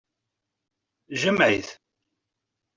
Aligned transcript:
Jmeɛ-it. 1.21 1.69